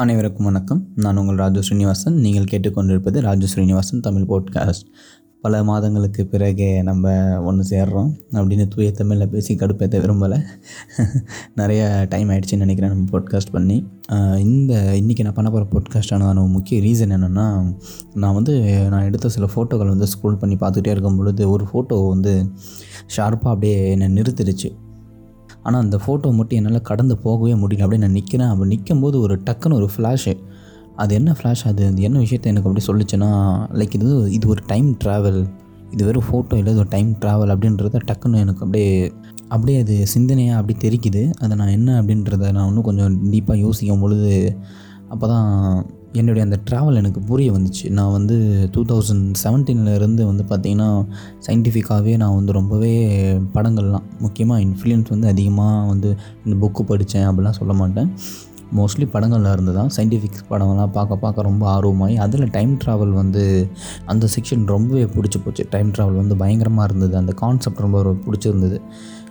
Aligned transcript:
அனைவருக்கும் 0.00 0.46
வணக்கம். 0.48 0.78
நான் 0.94 1.18
உங்கள் 1.20 1.36
ராஜு 1.36 1.62
ஸ்ரீனிவாசன். 1.62 2.14
நீங்கள் 2.24 2.46
கேட்டுக்கொண்டிருப்பது 2.50 3.18
ராஜு 3.26 3.46
ஸ்ரீனிவாசன் 3.46 4.00
தமிழ் 4.00 4.28
போட்காஸ்ட் 4.30 4.86
பல 5.44 5.60
மாதங்களுக்கு 5.68 6.22
பிறகு 6.26 6.68
நம்ம 6.88 7.12
ஒன்று 7.48 7.64
சேர்றோம். 7.70 8.10
அப்படின்னு 8.32 8.66
தூய 8.68 8.90
தமிழில் 8.92 9.28
பேசி 9.28 9.54
கடுப்பேற்ற 9.54 10.00
விரும்பலை. 10.04 10.38
நிறைய 11.54 11.82
டைம் 12.08 12.28
ஆகிடுச்சின்னு 12.28 12.64
நினைக்கிறேன் 12.64 12.92
நம்ம 12.94 13.06
போட்காஸ்ட் 13.14 13.52
பண்ணி. 13.52 13.76
இந்த 14.46 14.74
இன்றைக்கி 15.00 15.24
நான் 15.26 15.38
பண்ண 15.38 15.50
போகிற 15.50 15.66
போட்காஸ்டான 15.74 16.48
முக்கிய 16.56 16.78
ரீசன் 16.86 17.14
என்னென்னா 17.16 17.46
நான் 18.14 18.36
வந்து 18.38 18.54
நான் 18.94 19.08
எடுத்த 19.10 19.34
சில 19.36 19.48
ஃபோட்டோக்கள் 19.54 19.94
வந்து 19.94 20.12
ஸ்க்ரோல் 20.14 20.40
பண்ணி 20.44 20.56
பார்த்துட்டே 20.62 20.94
இருக்கும் 20.96 21.16
பொழுது 21.16 21.50
ஒரு 21.50 21.66
ஃபோட்டோ 21.72 21.98
வந்து 22.08 22.34
ஷார்ப்பாக 23.16 23.54
அப்படியே 23.54 23.90
என்னை 23.90 24.08
நிறுத்திடுச்சு. 24.20 24.70
ஆனால் 25.62 25.80
அந்த 25.80 25.96
ஃபோட்டோ 25.96 26.28
மட்டும் 26.38 26.58
என்னால் 26.58 26.88
கடந்து 26.90 27.16
போகவே 27.18 27.52
முடியல. 27.54 27.84
அப்படியே 27.86 28.02
நான் 28.04 28.16
நிற்கிறேன் 28.18 28.48
அப்போ 28.48 28.64
நிற்கும்போது 28.64 29.16
ஒரு 29.20 29.34
டக்குன்னு 29.46 29.78
ஒரு 29.80 29.88
ஃப்ளாஷு 29.96 30.34
அது 30.96 31.12
என்ன 31.14 31.30
ஃப்ளாஷ் 31.32 31.64
அது 31.64 31.82
அது 31.86 32.02
என்ன 32.02 32.18
விஷயத்த 32.18 32.50
எனக்கு 32.52 32.68
அப்படி 32.70 32.84
சொல்லிச்சுன்னா 32.86 33.30
லைக் 33.80 33.94
இது 33.94 34.32
இது 34.32 34.48
ஒரு 34.48 34.62
டைம் 34.66 34.88
ட்ராவல் 35.04 35.40
இது 35.90 36.04
வெறும் 36.04 36.26
ஃபோட்டோ 36.28 36.54
இல்லை 36.54 36.72
இது 36.72 36.80
ஒரு 36.80 36.88
டைம் 36.88 37.10
ட்ராவல் 37.20 37.52
அப்படின்றத 37.54 38.00
டக்குன்னு 38.10 38.42
எனக்கு 38.44 38.64
அப்படியே 38.64 39.12
அப்படியே 39.48 39.78
அது 39.80 39.94
சிந்தனையாக 40.14 40.60
அப்படி 40.60 40.74
தெரிக்குது. 40.88 41.22
அதை 41.40 41.56
நான் 41.56 41.74
என்ன 41.78 42.02
அப்படின்றத 42.02 42.52
நான் 42.52 42.66
இன்னும் 42.66 42.82
கொஞ்சம் 42.82 43.32
டீப்பாக 43.32 43.56
யோசிக்கும் 43.56 44.00
பொழுது 44.00 44.58
அப்போ 45.08 45.26
தான் 45.26 45.48
என்னுடைய 46.12 46.42
அந்த 46.48 46.58
ட்ராவல் 46.70 47.00
எனக்கு 47.00 47.20
புரிய 47.20 47.52
வந்துச்சு. 47.52 47.90
நான் 47.90 48.12
வந்து 48.12 48.36
டூ 48.72 48.84
தௌசண்ட் 48.84 49.26
செவன்டீன்லேருந்து 49.44 50.22
வந்து 50.30 50.44
பார்த்திங்கன்னா 50.50 50.88
சயின்டிஃபிக்காகவே 51.46 52.16
நான் 52.16 52.34
வந்து 52.34 52.52
ரொம்பவே 52.52 52.92
படங்கள்லாம் 53.54 54.06
முக்கியமாக 54.18 54.60
இன்ஃப்ளூயன்ஸ் 54.60 55.08
வந்து 55.08 55.28
அதிகமாக 55.28 55.86
வந்து 55.86 56.16
இந்த 56.44 56.56
புக்கு 56.62 56.82
படித்தேன் 56.82 57.28
அப்படிலாம் 57.30 57.58
சொல்ல 57.60 57.72
மாட்டேன். 57.72 58.10
மோஸ்ட்லி 58.76 59.06
படங்களில் 59.10 59.52
இருந்து 59.52 59.72
தான் 59.74 59.90
சயின்டிஃபிக் 59.96 60.38
படங்கள்லாம் 60.50 60.92
பார்க்க 60.92 61.16
பார்க்க 61.16 61.42
ரொம்ப 61.42 61.64
ஆர்வமாகி 61.76 62.14
அதில் 62.16 62.50
டைம் 62.50 62.78
ட்ராவல் 62.84 63.10
வந்து 63.10 63.42
அந்த 64.04 64.28
செக்ஷன் 64.36 64.64
ரொம்பவே 64.66 65.04
பிடிச்சி 65.04 65.40
போச்சு. 65.44 65.66
டைம் 65.70 65.90
ட்ராவல் 65.90 66.20
வந்து 66.22 66.36
பயங்கரமாக 66.36 66.88
இருந்தது. 66.88 67.16
அந்த 67.16 67.32
கான்செப்ட் 67.32 67.78
ரொம்ப 67.78 68.14
பிடிச்சிருந்தது. 68.26 68.78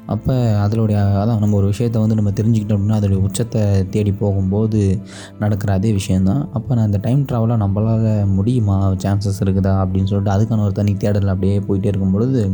அப்போ 0.07 0.57
அதனுடைய 0.57 0.99
அதான் 1.01 1.39
நம்ம 1.39 1.55
ஒரு 1.55 1.69
விஷயத்த 1.69 1.99
வந்து 1.99 2.15
நம்ம 2.15 2.29
தெரிஞ்சுக்கிட்டோம் 2.29 2.77
அப்படின்னா 2.77 2.99
அதோடைய 2.99 3.19
உச்சத்தை 3.21 3.87
தேடி 3.87 4.11
போகும்போது 4.11 5.01
நடக்கிற 5.39 5.73
அதே 5.73 5.91
விஷயந்தான் 5.91 6.49
அப்போ 6.53 6.75
நான் 6.75 6.85
இந்த 6.85 6.97
டைம் 7.01 7.25
ட்ராவலாக 7.25 7.61
நம்மளால் 7.63 8.25
முடியுமா? 8.25 8.91
சான்சஸ் 8.91 9.41
இருக்குதா? 9.45 9.73
அப்படின்னு 9.83 10.05
சொல்லிட்டு 10.05 10.35
அதுக்கான 10.37 10.63
ஒரு 10.63 10.71
தனி 10.71 10.93
தேடல் 10.93 11.27
அப்படியே 11.27 11.59
போயிட்டே 11.59 11.85
இருக்கும் 11.85 12.11
பொழுது 12.11 12.51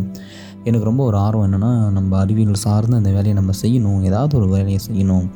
எனக்கு 0.64 0.86
ரொம்ப 0.86 1.04
ஒரு 1.04 1.18
ஆர்வம் 1.18 1.54
என்னென்னா 1.54 1.92
நம்ம 1.92 2.18
அறிவியல் 2.18 2.54
சார்ந்து 2.54 2.96
அந்த 2.96 3.10
வேலையை 3.10 3.34
நம்ம 3.34 3.52
செய்யணும். 3.62 4.04
ஏதாவது 4.04 4.38
ஒரு 4.38 4.48
வேலையை 4.48 4.80
செய்யணும். 4.92 5.28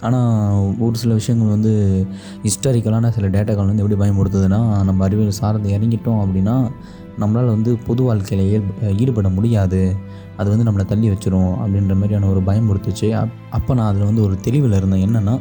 ஆனால் 0.00 0.74
ஒரு 0.78 0.96
சில 0.96 1.14
விஷயங்கள் 1.14 1.48
வந்து 1.48 2.06
ஹிஸ்டாரிக்கலான 2.42 3.08
சில 3.08 3.28
டேட்டாக்கள் 3.28 3.66
வந்து 3.66 3.82
எப்படி 3.82 4.00
பயன்படுத்துதுன்னா 4.00 4.82
நம்ம 4.84 5.04
அறிவியல் 5.04 5.30
சார்ந்து 5.30 5.78
இறங்கிட்டோம் 5.78 6.20
அப்படின்னா 6.24 6.70
நம்மளால் 7.20 7.50
வந்து 7.54 7.70
பொது 7.86 8.02
வாழ்க்கையில் 8.02 8.62
ஈடுபட 9.02 9.28
முடியாது. 9.28 9.80
அது 10.38 10.48
வந்து 10.52 10.66
நம்மளை 10.68 10.84
தள்ளி 10.92 11.08
வச்சிரும் 11.10 11.52
அப்படின்ற 11.62 11.94
மாதிரியான 12.00 12.28
ஒரு 12.32 12.40
பயம் 12.48 12.68
கொடுத்துச்சு. 12.70 13.08
அப் 13.20 13.34
அப்போ 13.56 13.74
நான் 13.78 13.90
அதில் 13.90 14.08
வந்து 14.10 14.22
ஒரு 14.26 14.36
தெளிவில் 14.46 14.76
இருந்தேன். 14.78 15.04
என்னென்னா 15.06 15.34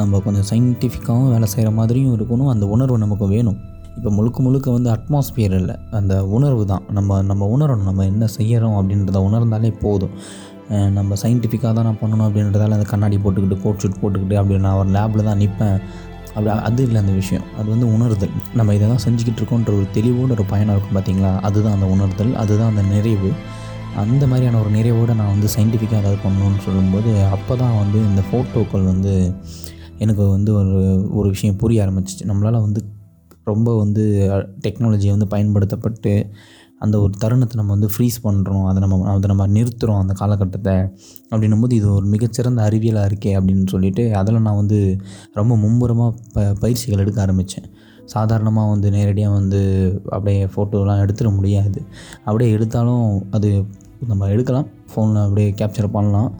நம்ம 0.00 0.20
கொஞ்சம் 0.24 0.48
சயின்டிஃபிக்காகவும் 0.50 1.32
வேலை 1.34 1.48
செய்கிற 1.52 1.70
மாதிரியும் 1.78 2.14
இருக்கணும். 2.16 2.50
அந்த 2.54 2.64
உணர்வு 2.66 2.98
நமக்கு 3.04 3.26
வேணும். 3.34 3.58
இப்போ 3.96 4.10
முழுக்க 4.10 4.38
முழுக்க 4.42 4.68
வந்து 4.70 4.90
அட்மாஸ்பியர் 4.94 5.54
இல்லை. 5.60 5.76
அந்த 5.90 6.14
உணர்வு 6.36 6.64
தான். 6.72 6.82
நம்ம 6.90 7.20
நம்ம 7.22 7.46
உணரணும். 7.56 7.88
நம்ம 7.90 8.04
என்ன 8.04 8.26
செய்கிறோம் 8.38 8.76
அப்படின்றத 8.80 9.20
உணர்ந்தாலே 9.28 9.70
போதும். 9.84 10.14
நம்ம 10.98 11.16
சயின்டிஃபிக்காக 11.22 11.72
தான் 11.78 11.86
நான் 11.88 12.00
பண்ணணும் 12.00 12.26
அப்படின்றதால 12.26 12.76
அந்த 12.78 12.86
கண்ணாடி 12.92 13.16
போட்டுக்கிட்டு 13.24 13.58
கோட் 13.64 13.80
ஷூட் 13.82 14.00
போட்டுக்கிட்டு 14.02 14.36
அப்படி 14.40 14.56
நான் 14.66 14.78
ஒரு 14.80 14.90
லேபில் 14.96 15.28
தான் 15.28 15.40
நிற்பேன் 15.42 15.76
அப்படி 16.36 16.50
அது 16.68 16.82
இல்லை 16.86 16.98
அந்த 17.00 17.12
விஷயம். 17.12 17.44
அது 17.58 17.68
வந்து 17.74 17.86
உணர்தல். 17.92 18.34
நம்ம 18.54 18.74
இதை 18.74 18.86
தான் 18.88 19.04
செஞ்சுக்கிட்டு 19.04 19.40
இருக்கோன்ற 19.40 19.70
ஒரு 19.78 19.86
தெளிவோட 19.94 20.30
ஒரு 20.30 20.44
பயணம் 20.44 20.74
இருக்கும் 20.76 20.96
பார்த்தீங்களா? 20.96 21.30
அதுதான் 21.40 21.72
அந்த 21.72 21.86
உணர்தல் 21.86 22.32
அதுதான் 22.34 22.70
அந்த 22.76 22.82
நிறைவு. 22.94 23.30
அந்த 23.96 24.24
மாதிரியான 24.26 24.58
ஒரு 24.60 24.70
நிறைவோடு 24.70 25.12
நான் 25.14 25.32
வந்து 25.34 25.48
சயின்டிஃபிக்காக 25.56 26.02
ஏதாவது 26.02 26.18
பண்ணணும்னு 26.24 26.60
சொல்லும்போது 26.64 27.10
அப்போ 27.26 27.56
தான் 27.56 27.78
வந்து 27.78 27.98
இந்த 28.08 28.22
ஃபோட்டோக்கள் 28.28 28.84
வந்து 28.84 29.12
எனக்கு 29.98 30.24
வந்து 30.28 30.50
ஒரு 30.54 30.74
ஒரு 31.14 31.28
விஷயம் 31.28 31.56
புரிய 31.56 31.84
ஆரம்பிச்சிச்சு. 31.86 32.24
நம்மளால் 32.24 32.64
வந்து 32.66 32.80
ரொம்ப 33.44 33.70
வந்து 33.78 34.04
டெக்னாலஜியை 34.64 35.12
வந்து 35.14 35.28
பயன்படுத்தப்பட்டு 35.28 36.12
அந்த 36.78 36.96
ஒரு 37.00 37.12
தருணத்தை 37.18 37.56
நம்ம 37.56 37.72
வந்து 37.76 37.88
ஃப்ரீஸ் 37.94 38.18
பண்ணுறோம் 38.24 38.64
அதை 38.70 38.80
நம்ம 38.84 38.96
அதை 39.12 39.28
நம்ம 39.32 39.46
நிறுத்துகிறோம் 39.46 40.00
அந்த 40.02 40.14
காலகட்டத்தை. 40.20 40.74
அப்படின்னும் 41.30 41.62
போது 41.64 41.74
இது 41.80 41.88
ஒரு 41.92 42.06
மிகச்சிறந்த 42.06 42.60
அறிவியலாக 42.68 43.08
இருக்கே 43.10 43.32
அப்படின்னு 43.38 43.66
சொல்லிட்டு 43.74 44.04
அதில் 44.20 44.44
நான் 44.46 44.60
வந்து 44.62 44.78
ரொம்ப 45.32 45.52
மும்முரமாக 45.56 46.10
ப 46.34 46.44
பயிற்சிகள் 46.60 47.02
எடுக்க 47.04 47.20
ஆரம்பித்தேன் 47.20 47.68
சாதாரணமாக 48.14 48.72
வந்து 48.72 48.88
நேரடியாக 48.90 49.36
வந்து 49.36 49.60
அப்படியே 50.14 50.42
ஃபோட்டோலாம் 50.54 51.00
எடுத்துட 51.04 51.28
முடியாது. 51.36 51.80
அப்படியே 52.24 52.50
எடுத்தாலும் 52.56 53.06
அது 53.30 53.48
நம்ம 54.06 54.28
எடுக்கலாம். 54.34 54.68
ஃபோனில் 54.90 55.24
அப்படியே 55.24 55.48
கேப்சர் 55.60 55.94
பண்ணலாம். 55.96 56.30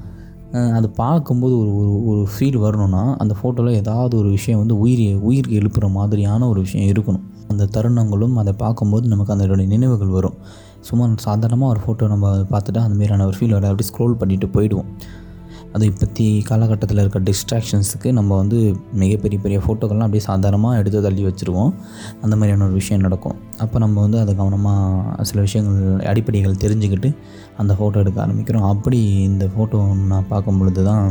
அது 0.79 0.89
பார்க்கும்போது 1.01 1.55
ஒரு 1.59 1.71
ஒரு 1.79 1.93
ஒரு 2.11 2.23
ஃபீல் 2.33 2.59
வரணும்னா 2.59 3.03
அந்த 3.23 3.35
ஃபோட்டோவில் 3.39 3.79
ஏதாவது 3.83 4.15
ஒரு 4.17 4.29
விஷயம் 4.29 4.61
வந்து 4.63 4.77
உயிர் 4.79 5.03
உயிர் 5.31 5.49
எழுப்புகிற 5.59 5.89
மாதிரியான 5.97 6.49
ஒரு 6.49 6.61
விஷயம் 6.67 6.91
இருக்கணும். 6.93 7.25
அந்த 7.49 7.69
தருணங்களும் 7.75 8.35
அதை 8.35 8.53
பார்க்கும்போது 8.53 9.09
நமக்கு 9.09 9.33
அதனுடைய 9.33 9.71
நினைவுகள் 9.71 10.17
வரும். 10.19 10.39
சும்மா 10.81 11.05
சாதாரணமாக 11.17 11.73
ஒரு 11.75 11.81
ஃபோட்டோ 11.85 12.09
நம்ம 12.09 12.33
பார்த்துட்டா 12.37 12.83
அந்த 12.87 12.97
மாதிரியான 12.99 13.27
ஒரு 13.27 13.37
ஃபீல் 13.39 13.57
வர 13.59 13.69
அப்படி 13.69 13.89
ஸ்க்ரோல் 13.91 14.19
பண்ணிவிட்டு 14.21 14.49
போயிடுவோம். 14.57 14.91
அது 15.77 15.87
இப்போத்தி 15.91 16.27
காலகட்டத்தில் 16.49 17.01
இருக்க 17.03 17.19
டிஸ்ட்ராக்ஷன்ஸுக்கு 17.29 18.09
நம்ம 18.19 18.37
வந்து 18.41 18.59
மிகப்பெரிய 19.01 19.39
பெரிய 19.45 19.59
ஃபோட்டோக்கள்லாம் 19.65 20.07
அப்படியே 20.07 20.25
சாதாரணமாக 20.29 20.79
எடுத்து 20.81 21.01
தள்ளி 21.07 21.23
வச்சுருவோம். 21.27 21.73
அந்த 22.25 22.35
மாதிரியான 22.37 22.65
ஒரு 22.69 22.75
விஷயம் 22.81 23.03
நடக்கும். 23.07 23.37
அப்போ 23.65 23.77
நம்ம 23.85 23.97
வந்து 24.05 24.19
அதை 24.23 24.33
கவனமாக 24.41 25.25
சில 25.31 25.41
விஷயங்கள் 25.47 26.07
அடிப்படைகள் 26.13 26.57
தெரிஞ்சுக்கிட்டு 26.65 27.11
அந்த 27.63 27.75
ஃபோட்டோ 27.79 28.01
எடுக்க 28.05 28.19
ஆரம்பிக்கிறோம். 28.27 28.67
அப்படி 28.73 29.01
இந்த 29.31 29.45
ஃபோட்டோ 29.55 29.81
நான் 30.13 30.31
பார்க்கும் 30.33 30.59
பொழுது 30.63 30.85
தான் 30.91 31.05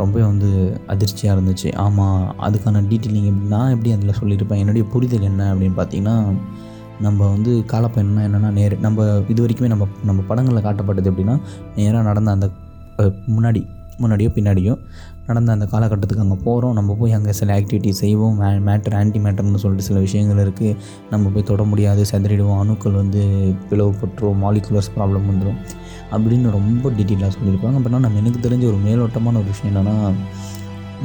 ரொம்ப 0.00 0.16
வந்து 0.30 0.50
அதிர்ச்சியாக 0.94 1.36
இருந்துச்சு. 1.36 1.70
ஆமாம் 1.86 2.20
அதுக்கான 2.48 2.84
டீட்டெயிலிங் 2.90 3.30
எப்படி 3.30 3.50
நான் 3.54 3.72
எப்படி 3.76 3.92
அதில் 3.96 4.18
சொல்லியிருப்பேன்? 4.20 4.62
என்னுடைய 4.64 4.86
புரிதல் 4.94 5.28
என்ன 5.30 5.48
அப்படின்னு 5.54 5.78
பார்த்தீங்கன்னா 5.80 6.16
நம்ம 7.06 7.20
வந்து 7.34 7.52
காலப்பயணம்னா 7.72 8.22
என்னென்னா 8.28 8.52
நேர் 8.60 8.76
நம்ம 8.86 9.08
இது 9.32 9.40
வரைக்குமே 9.44 9.72
நம்ம 9.74 9.88
நம்ம 10.10 10.20
படங்களில் 10.30 10.66
காட்டப்பட்டது 10.68 11.10
எப்படின்னா 11.12 11.36
நேராக 11.76 12.06
நடந்த 12.10 12.30
அந்த 12.36 12.48
முன்னாடி 13.34 13.60
முன்னாடியோ 14.02 14.30
பின்னாடியோ 14.36 14.74
நடந்த 15.28 15.54
அந்த 15.56 15.66
காலகட்டத்துக்கு 15.72 16.24
அங்கே 16.24 16.38
போகிறோம் 16.44 16.76
நம்ம 16.78 16.96
போய் 17.00 17.16
அங்கே 17.16 17.32
சில 17.38 17.48
ஆக்டிவிட்டி 17.60 17.90
செய்வோம். 18.02 18.36
மே 18.40 18.50
மேட்டர் 18.68 18.94
ஆன்டி 19.00 19.18
மேட்டர்னு 19.24 19.62
சொல்லிட்டு 19.64 19.88
சில 19.88 19.98
விஷயங்கள் 20.06 20.42
இருக்குது 20.44 20.76
நம்ம 21.10 21.30
போய் 21.34 21.48
தொட 21.50 21.64
முடியாது 21.72 22.04
செதறிடுவோம். 22.12 22.60
அணுக்கள் 22.64 23.00
வந்து 23.02 23.22
பிளவுபட்டுரும் 23.70 24.40
மாலிகுலர்ஸ் 24.44 24.92
ப்ராப்ளம் 24.96 25.28
வந்துடும் 25.30 25.58
அப்படின்னு 26.14 26.50
ரொம்ப 26.58 26.84
டீட்டெயிலாக 26.98 27.32
சொல்லியிருப்பாங்க. 27.38 27.76
அப்படின்னா 27.78 28.04
நம்ம 28.06 28.20
எனக்கு 28.22 28.44
தெரிஞ்ச 28.48 28.64
ஒரு 28.72 28.78
மேலோட்டமான 28.86 29.38
ஒரு 29.42 29.50
விஷயம் 29.54 29.70
என்னென்னா 29.72 29.96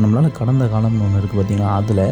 நம்மளால் 0.01 0.37
கடந்த 0.37 0.65
காலம்னு 0.75 1.03
ஒன்று 1.07 1.19
இருக்குது 1.21 1.39
பார்த்திங்கன்னா 1.39 1.73
அதில் 1.79 2.05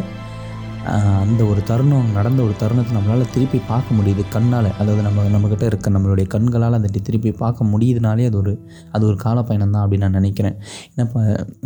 அந்த 1.22 1.42
ஒரு 1.50 1.60
தருணம் 1.68 2.08
நடந்த 2.16 2.40
ஒரு 2.42 2.54
தருணத்தை 2.60 2.92
நம்மளால் 2.96 3.30
திருப்பி 3.34 3.58
பார்க்க 3.70 3.96
முடியுது 3.98 4.22
கண்ணால். 4.34 4.68
அதாவது 4.80 5.02
நம்ம 5.06 5.26
நம்மக்கிட்ட 5.34 5.64
இருக்க 5.70 5.90
நம்மளுடைய 5.96 6.26
கண்களால் 6.34 6.76
அதை 6.78 7.00
திருப்பி 7.08 7.30
பார்க்க 7.42 7.68
முடியுதுனாலே 7.72 8.24
அது 8.30 8.38
ஒரு 8.42 8.52
அது 8.94 9.06
ஒரு 9.10 9.16
காலப்பயணம் 9.24 9.74
தான் 9.74 9.82
அப்படின்னு 9.84 10.06
நான் 10.06 10.18
நினைக்கிறேன். 10.20 10.56
ஏன்னா 10.92 11.04
இப்போ 11.06 11.20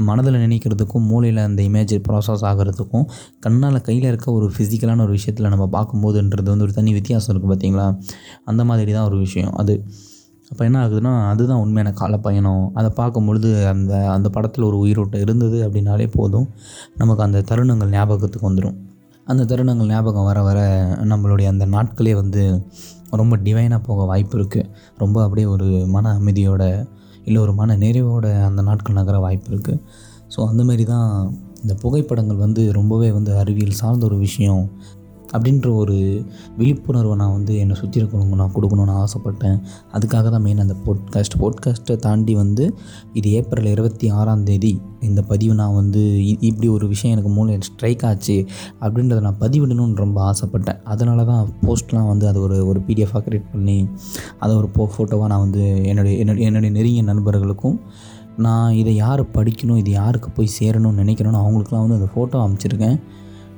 மனதில் 0.08 0.38
நினைக்கிறதுக்கும் 0.46 1.06
மூளையில் 1.12 1.40
அந்த 1.48 1.62
இமேஜ் 1.68 1.94
ப்ராசஸ் 2.08 2.44
ஆகிறதுக்கும் 2.50 3.06
கண்ணால் 3.46 3.80
கையில் 3.88 4.08
இருக்க 4.12 4.28
ஒரு 4.38 4.48
ஃபிசிக்கலான 4.56 5.02
ஒரு 5.06 5.14
விஷயத்தில் 5.18 5.52
நம்ம 5.54 5.68
பார்க்கும்போதுன்றது 5.76 6.48
வந்து 6.54 6.66
ஒரு 6.68 6.76
தனி 6.80 6.92
வித்தியாசம் 6.98 7.32
இருக்குது 7.32 7.52
பார்த்திங்களா 7.52 7.88
அந்த 8.44 8.64
மாதிரி 8.70 8.92
தான் 8.98 9.08
ஒரு 9.10 9.18
விஷயம் 9.26 9.54
அது. 9.62 9.76
அப்போ 10.50 10.62
என்ன 10.64 10.78
ஆகுதுன்னா 10.82 11.12
அதுதான் 11.30 11.62
உண்மையான 11.62 11.90
காலப்பயணம். 12.00 12.64
அதை 12.78 12.90
பார்க்கும் 12.98 13.26
பொழுது 13.28 13.48
அந்த 13.72 13.92
அந்த 14.16 14.28
படத்தில் 14.34 14.66
ஒரு 14.68 14.76
உயிரோட்டம் 14.84 15.24
இருந்தது 15.24 15.58
அப்படின்னாலே 15.68 16.06
போதும். 16.18 16.46
நமக்கு 17.00 17.24
அந்த 17.28 17.44
தருணங்கள் 17.50 17.94
ஞாபகத்துக்கு 17.96 18.48
வந்துடும் 18.50 18.76
அந்த 19.26 19.44
தருணங்கள் 19.44 19.86
ஞாபகம் 19.86 20.24
வர 20.24 20.42
வர 20.42 20.58
நம்மளுடைய 21.04 21.46
அந்த 21.46 21.66
நாட்களே 21.66 22.14
வந்து 22.14 22.42
ரொம்ப 23.10 23.36
டிவைனாக 23.36 23.82
போக 23.82 24.04
வாய்ப்பு 24.04 24.38
இருக்குது 24.38 24.68
ரொம்ப 24.98 25.22
அப்படியே 25.22 25.46
ஒரு 25.46 25.64
மன 25.86 26.18
அமைதியோட 26.18 26.86
இல்லை 27.24 27.42
ஒரு 27.42 27.54
மன 27.54 27.76
நிறைவோட 27.76 28.44
அந்த 28.44 28.62
நாட்கள் 28.62 28.94
நகர 28.94 29.18
வாய்ப்பு 29.18 29.50
இருக்குது 29.50 29.80
ஸோ 30.36 30.40
அந்தமாரி 30.40 30.84
தான் 30.84 31.08
இந்த 31.62 31.74
புகைப்படங்கள் 31.74 32.36
வந்து 32.36 32.72
ரொம்பவே 32.72 33.12
வந்து 33.12 33.38
அறிவியல் 33.38 33.70
சார்ந்த 33.70 34.06
ஒரு 34.06 34.18
விஷயம். 34.18 34.64
அப்படின்ற 35.36 35.74
ஒரு 35.74 36.24
விழிப்புணர்வை 36.56 37.16
நான் 37.16 37.32
வந்து 37.32 37.58
என்னை 37.58 37.76
சுற்றி 37.76 38.00
இருக்கவங்க 38.02 38.34
நான் 38.34 38.52
கொடுக்கணுன்னு 38.54 38.94
ஆசைப்பட்டேன். 39.02 39.56
அதுக்காக 39.92 40.30
தான் 40.30 40.42
மெயின் 40.42 40.58
அந்த 40.58 40.76
போட்காஸ்ட் 40.86 41.36
போட்காஸ்ட்டை 41.38 41.96
தாண்டி 41.96 42.34
வந்து 42.34 42.74
இது 43.12 43.30
ஏப்ரல் 43.30 43.64
இருபத்தி 43.64 44.08
ஆறாம் 44.10 44.42
தேதி 44.42 44.80
இந்த 45.00 45.22
பதிவு 45.22 45.54
நான் 45.54 45.74
வந்து 45.74 46.02
இப்படி 46.40 46.68
ஒரு 46.68 46.88
விஷயம் 46.88 47.14
எனக்கு 47.16 47.30
மூலம் 47.30 47.60
ஸ்ட்ரைக் 47.60 48.04
ஆச்சு 48.04 48.46
அப்படின்றத 48.80 49.20
நான் 49.20 49.40
பதிவிடணும்னு 49.40 49.94
ரொம்ப 49.94 50.18
ஆசைப்பட்டேன். 50.32 50.82
அதனால 50.84 51.24
தான் 51.24 51.48
போஸ்ட்லாம் 51.62 52.06
வந்து 52.06 52.28
அது 52.28 52.40
ஒரு 52.40 52.66
ஒரு 52.66 52.80
பிடிஎஃபாக 52.86 53.22
க்ரியேட் 53.28 53.52
பண்ணி 53.52 53.88
அதை 54.38 54.56
ஒரு 54.56 54.68
போ 54.68 54.88
ஃபோட்டோவாக 54.96 55.26
நான் 55.26 55.40
வந்து 55.40 55.84
என்னுடைய 55.84 56.18
என்னுடைய 56.18 56.46
என்னுடைய 56.46 56.72
நெருங்கிய 56.76 57.02
நண்பர்களுக்கும் 57.02 57.78
நான் 58.36 58.72
இதை 58.72 58.94
யார் 58.94 59.22
படிக்கணும் 59.22 59.76
இது 59.76 59.90
யாருக்கு 59.90 60.30
போய் 60.30 60.56
சேரணும்னு 60.60 61.02
நினைக்கிறேன்னு 61.02 61.42
அவங்களுக்குலாம் 61.42 61.84
வந்து 61.84 61.98
அந்த 62.00 62.08
ஃபோட்டோ 62.14 62.40
அமைச்சிருக்கேன் 62.46 62.98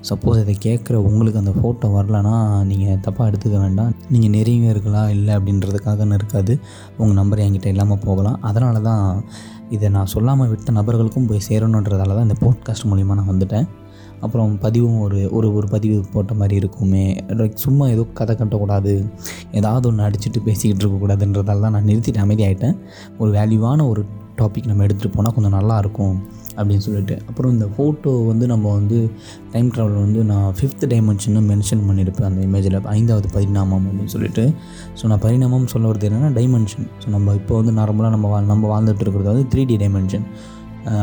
சப்போஸ் 0.06 0.40
இதை 0.42 0.54
கேட்குற 0.66 0.96
உங்களுக்கு 1.08 1.40
அந்த 1.40 1.52
ஃபோட்டோ 1.56 1.86
வரலன்னா 1.94 2.34
நீங்கள் 2.70 3.00
தப்பாக 3.06 3.30
எடுத்துக்க 3.30 3.56
வேண்டாம். 3.64 3.92
நீங்கள் 4.12 4.32
நெருங்கி 4.36 4.68
இருக்கலாம் 4.74 5.10
இல்லை 5.14 5.32
அப்படின்றதுக்காகன்னு 5.38 6.18
இருக்காது 6.20 6.54
உங்கள் 7.00 7.18
நம்பர் 7.20 7.42
என்கிட்ட 7.44 7.68
இல்லாமல் 7.74 8.02
போகலாம். 8.06 8.38
அதனால 8.42 8.80
தான் 8.80 9.04
இதை 9.76 9.88
நான் 9.96 10.12
சொல்லாமல் 10.14 10.50
விட்ட 10.52 10.72
நபர்களுக்கும் 10.78 11.28
போய் 11.30 11.46
சேரணுன்றதால 11.48 12.14
தான் 12.18 12.26
இந்த 12.28 12.38
போட்காஸ்ட் 12.44 12.88
மூலிமா 12.92 13.16
நான் 13.18 13.30
வந்துட்டேன். 13.32 13.68
அப்புறம் 14.20 14.52
பதிவும் 14.62 15.00
ஒரு 15.00 15.18
ஒரு 15.38 15.48
ஒரு 15.54 15.66
பதிவு 15.74 15.98
போட்ட 16.12 16.32
மாதிரி 16.34 16.54
இருக்குமே. 16.60 17.04
லைக் 17.40 17.62
சும்மா 17.66 17.84
ஏதோ 17.94 18.04
கதை 18.20 18.34
கட்டக்கூடாது. 18.36 18.94
ஏதாவது 19.58 19.86
ஒன்று 19.90 20.06
அடிச்சுட்டு 20.06 20.40
பேசிக்கிட்டு 20.48 20.82
இருக்கக்கூடாதுன்றதால 20.84 21.62
தான் 21.66 21.76
நான் 21.76 21.88
நிறுத்திட்டு 21.90 22.24
அமைதியாகிட்டேன் 22.26 22.76
ஒரு 23.18 23.30
வேல்யூவான 23.38 23.86
ஒரு 23.92 24.04
டாபிக் 24.40 24.68
நம்ம 24.70 24.84
எடுத்துகிட்டு 24.86 25.16
போனால் 25.16 25.34
கொஞ்சம் 25.36 25.56
நல்லாயிருக்கும் 25.58 26.16
அப்படின்னு 26.58 26.84
சொல்லிட்டு. 26.86 27.16
அப்புறம் 27.28 27.52
இந்த 27.56 27.66
ஃபோட்டோ 27.74 28.12
வந்து 28.30 28.44
நம்ம 28.52 28.72
வந்து 28.78 28.98
டைம் 29.54 29.70
ட்ராவல் 29.74 29.98
வந்து 30.04 30.22
நான் 30.30 30.50
ஃபிஃப்த் 30.58 30.84
டைமென்ஷன் 30.92 31.40
மென்ஷன் 31.50 31.82
பண்ணியிருப்பேன் 31.88 32.28
அந்த 32.30 32.42
இமேஜில் 32.48 32.78
ஐந்தாவது 32.96 33.30
பரிணாமம் 33.36 33.86
அப்படின்னு 33.88 34.12
சொல்லிட்டு. 34.16 34.44
ஸோ 35.00 35.06
நான் 35.12 35.22
பரிணாமம் 35.26 35.66
சொல்ல 35.74 35.86
வருது 35.92 36.08
என்னென்னா 36.10 36.30
டைமென்ஷன் 36.40 36.88
ஸோ 37.02 37.08
நம்ம 37.16 37.34
இப்போ 37.40 37.56
வந்து 37.62 37.74
நார்மலாக 37.80 38.12
நம்ம 38.16 38.28
வா 38.34 38.40
நம்ம 38.52 38.70
வாழ்ந்துட்டு 38.74 39.04
இருக்கிறது 39.06 39.30
வந்து 39.32 39.46
த்ரீ 39.54 39.64
டி 39.70 39.78
டைமென்ஷன் 39.84 40.26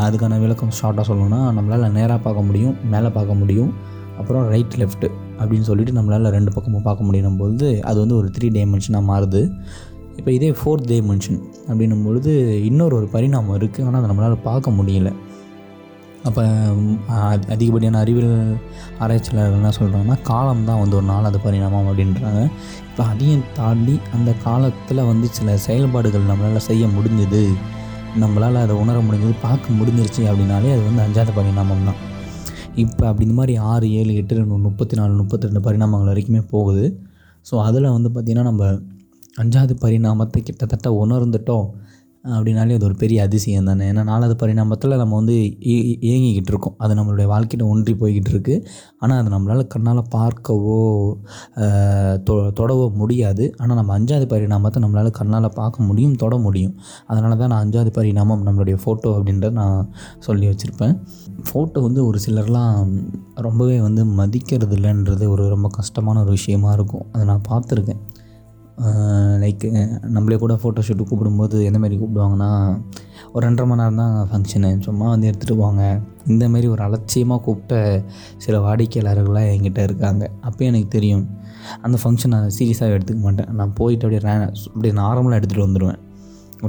அதுக்கான 0.05 0.37
விளக்கம் 0.43 0.71
ஷார்ட்டாக 0.77 1.05
சொல்லணும்னா 1.09 1.41
நம்மளால் 1.57 1.93
நேராக 1.97 2.19
பார்க்க 2.27 2.47
முடியும் 2.49 2.75
மேலே 2.93 3.09
பார்க்க 3.17 3.41
முடியும் 3.41 3.71
அப்புறம் 4.19 4.43
ரைட் 4.53 4.75
லெஃப்ட்டு 4.81 5.07
அப்படின்னு 5.39 5.65
சொல்லிட்டு 5.69 5.93
நம்மளால் 5.97 6.33
ரெண்டு 6.35 6.51
பக்கமும் 6.55 6.85
பார்க்க 6.87 7.07
முடியும் 7.07 7.39
போது 7.41 7.67
அது 7.89 7.97
வந்து 8.03 8.15
ஒரு 8.19 8.27
த்ரீ 8.35 8.47
டைமென்ஷனாக 8.57 9.03
மாறுது. 9.09 9.41
இப்போ 10.19 10.31
இதே 10.35 10.49
ஃபோர்த் 10.59 10.85
டைமென்ஷன் 10.91 11.39
அப்படின்னும் 11.69 12.03
பொழுது 12.07 12.31
இன்னொரு 12.69 12.93
ஒரு 12.99 13.07
பரிணாமம் 13.15 13.55
இருக்குது 13.59 13.85
ஆனால் 13.87 13.99
அதை 14.01 14.09
நம்மளால் 14.11 14.37
பார்க்க 14.49 14.77
முடியல. 14.77 15.09
அப்போ 16.27 16.43
அதிகப்படியான 17.53 17.99
அறிவியல் 18.03 18.31
ஆராய்ச்சியாளர்கள் 19.03 19.57
என்ன 19.59 19.71
சொல்கிறாங்கன்னா 19.77 20.17
காலம் 20.29 20.63
தான் 20.69 20.79
வந்து 20.83 20.97
ஒரு 20.99 21.07
நாலாவது 21.11 21.39
பரிணாமம் 21.45 21.89
அப்படின்றாங்க. 21.91 22.41
இப்போ 22.89 23.03
அதையும் 23.11 23.45
தாண்டி 23.59 23.95
அந்த 24.15 24.31
காலத்தில் 24.45 25.01
வந்து 25.11 25.27
சில 25.37 25.57
செயல்பாடுகள் 25.67 26.29
நம்மளால் 26.31 26.67
செய்ய 26.69 26.85
முடிஞ்சது. 26.95 27.43
நம்மளால் 28.23 28.59
அதை 28.63 28.75
உணர 28.83 28.97
முடிஞ்சது 29.07 29.35
பார்க்க 29.45 29.77
முடிஞ்சிருச்சு 29.79 30.23
அப்படின்னாலே 30.31 30.69
அது 30.75 30.83
வந்து 30.89 31.03
அஞ்சாவது 31.05 31.33
பரிணாமம் 31.39 31.87
தான். 31.89 32.01
இப்போ 32.83 33.03
அப்படி 33.09 33.25
இந்த 33.27 33.37
மாதிரி 33.39 33.53
ஆறு 33.71 33.87
ஏழு 33.99 34.13
எட்டு 34.21 34.37
ரெண்டு 34.39 34.63
முப்பத்தி 34.67 34.95
நாலு 34.99 35.13
முப்பத்தி 35.21 35.47
ரெண்டு 35.49 35.61
பரிணாமங்கள் 35.67 36.11
வரைக்குமே 36.11 36.41
போகுது. 36.53 36.85
ஸோ 37.49 37.55
அதில் 37.67 37.93
வந்து 37.95 38.09
பார்த்திங்கன்னா 38.13 38.47
நம்ம 38.51 38.65
அஞ்சாவது 39.43 39.73
பரிணாமத்தை 39.83 40.39
கிட்டத்தட்ட 40.47 40.89
உணர்ந்துட்டோம். 41.03 41.67
அப்படின்னாலே 42.25 42.73
அது 42.73 42.85
ஒரு 42.85 42.95
பெரிய 42.95 43.23
அதிசயம் 43.23 43.65
தானே. 43.65 43.91
ஏன்னா 43.91 44.03
நாலாவது 44.03 44.47
பரிணாமத்தில் 44.47 44.97
நம்ம 44.97 45.15
வந்து 45.15 45.33
இ- 45.59 45.97
இயங்கிக்கிட்டு 46.01 46.47
இருக்கோம். 46.47 46.75
அது 46.77 46.93
நம்மளுடைய 46.95 47.25
வாழ்க்கையில் 47.25 47.69
ஒன்றி 47.69 47.93
போய்கிட்டு 47.93 48.31
இருக்குது 48.31 48.65
ஆனால் 48.99 49.19
அது 49.19 49.29
நம்மளால் 49.29 49.67
கண்ணால் 49.67 50.03
பார்க்கவோ 50.15 51.13
தொ 52.29 52.51
தொடவோ 52.59 52.93
முடியாது. 52.93 53.53
ஆனால் 53.57 53.75
நம்ம 53.75 53.99
அஞ்சாவது 53.99 54.25
பரிணாமத்தை 54.25 54.83
நம்மளால் 54.83 55.11
கண்ணால் 55.11 55.51
பார்க்க 55.55 55.83
முடியும் 55.83 56.15
தொட 56.15 56.37
முடியும். 56.37 56.79
அதனால 57.07 57.35
தான் 57.35 57.47
நான் 57.47 57.69
அஞ்சாவது 57.69 57.89
பரிணாமம் 57.89 58.45
நம்மளுடைய 58.45 58.77
ஃபோட்டோ 58.85 59.07
அப்படின்றத 59.07 59.51
நான் 59.51 59.89
சொல்லி 60.19 60.47
வச்சுருப்பேன். 60.47 60.99
ஃபோட்டோ 61.53 61.81
வந்து 61.81 62.05
ஒரு 62.05 62.19
சிலர்லாம் 62.27 63.09
ரொம்பவே 63.35 63.81
வந்து 63.81 64.05
மதிக்கிறது 64.05 64.75
இல்லைன்றது 64.75 65.27
ஒரு 65.27 65.49
ரொம்ப 65.49 65.67
கஷ்டமான 65.71 66.21
ஒரு 66.21 66.29
விஷயமா 66.29 66.71
இருக்கும். 66.71 67.05
அதை 67.11 67.25
நான் 67.25 67.41
பார்த்துருக்கேன். 67.49 68.01
லைக் 69.43 69.63
நம்மளே 70.15 70.37
கூட 70.43 70.53
ஃபோட்டோ 70.61 70.81
ஷூட்டு 70.87 71.05
கூப்பிடும்போது 71.09 71.57
எந்த 71.63 71.79
மாதிரி 71.79 71.99
கூப்பிடுவாங்கன்னா 72.01 72.49
ஒரு 73.33 73.43
ரெண்டரை 73.47 73.65
மணி 73.69 73.81
நேரம் 73.81 73.99
தான் 74.01 74.15
ஃபங்க்ஷனு 74.31 74.69
சும்மா 74.85 75.05
வந்து 75.13 75.27
எடுத்துகிட்டு 75.29 75.57
போங்க. 75.61 75.83
இந்தமாரி 76.33 76.67
ஒரு 76.73 76.81
அலட்சியமாக 76.87 77.41
கூப்பிட்ட 77.45 78.03
சில 78.43 78.59
வாடிக்கையாளர்கள்லாம் 78.65 79.49
என்கிட்ட 79.53 79.81
இருக்காங்க. 79.87 80.23
அப்போ 80.47 80.65
எனக்கு 80.65 80.89
தெரியும் 80.97 81.25
அந்த 81.85 81.97
ஃபங்க்ஷன் 82.03 82.33
நான் 82.35 82.49
சீரியஸாக 82.57 82.95
எடுத்துக்க 82.97 83.21
மாட்டேன். 83.27 83.49
நான் 83.59 83.73
போயிட்டு 83.79 84.05
அப்படியே 84.07 84.23
ரே 84.27 84.35
அப்படியே 84.73 84.95
நார்மலாக 85.01 85.39
எடுத்துகிட்டு 85.39 85.67
வந்துடுவேன் 85.67 86.01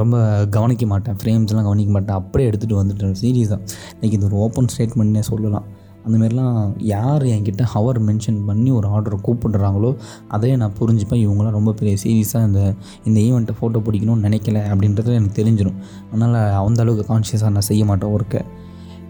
ரொம்ப 0.02 0.16
கவனிக்க 0.56 0.86
மாட்டேன். 0.92 1.16
ஃப்ரேம்ஸ்லாம் 1.22 1.66
கவனிக்க 1.68 1.90
மாட்டேன். 1.96 2.16
அப்படியே 2.20 2.50
எடுத்துகிட்டு 2.50 2.80
வந்துட்டேன். 2.82 3.16
சீரியஸாக 3.22 3.60
இன்றைக்கி 3.96 4.16
இது 4.18 4.28
ஒரு 4.30 4.38
ஓப்பன் 4.46 4.70
ஸ்டேட்மெண்ட்னே 4.74 5.24
சொல்லலாம். 5.30 5.66
அந்த 6.06 6.18
மாதிரிலாம் 6.18 6.58
யார் 6.78 7.22
என்கிட்ட 7.22 7.64
ஹவர் 7.74 7.98
மென்ஷன் 8.08 8.40
பண்ணி 8.46 8.70
ஒரு 8.70 8.88
ஆர்டரை 8.88 9.18
கூப்பிடுறாங்களோ 9.26 9.90
அதையே 10.28 10.56
நான் 10.56 10.76
புரிஞ்சுப்பேன். 10.80 11.22
இவங்களாம் 11.26 11.56
ரொம்ப 11.58 11.72
பெரிய 11.72 11.96
சீரியஸாக 12.04 12.46
இந்த 12.46 12.74
இந்த 13.04 13.20
ஈவெண்ட்டை 13.20 13.56
ஃபோட்டோ 13.60 13.80
பிடிக்கணும்னு 13.86 14.26
நினைக்கல 14.28 14.60
அப்படின்றது 14.72 15.18
எனக்கு 15.20 15.38
தெரிஞ்சிடும் 15.42 15.78
அதனால் 16.12 16.66
அந்த 16.66 16.82
அளவுக்கு 16.82 17.06
கான்ஷியஸாக 17.12 17.50
நான் 17.50 17.68
செய்ய 17.70 17.84
மாட்டேன் 17.84 18.14
ஒர்க்கை 18.16 18.42